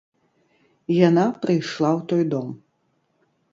[1.09, 2.49] Яна прыйшла ў той дом.